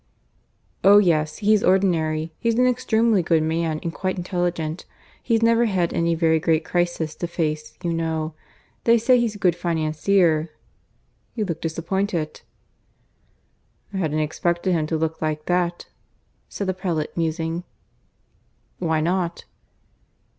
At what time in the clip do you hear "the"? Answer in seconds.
16.65-16.73